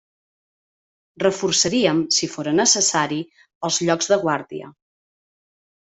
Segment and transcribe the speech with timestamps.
[1.23, 3.19] Reforçaríem, si fóra necessari,
[3.69, 4.75] els llocs de guàrdia.